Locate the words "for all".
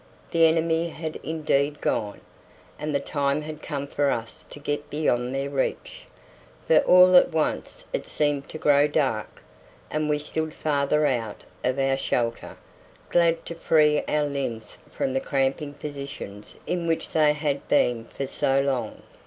6.65-7.15